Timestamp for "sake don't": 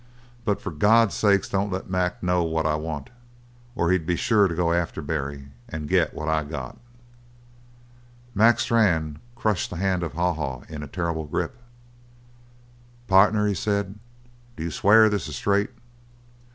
1.13-1.71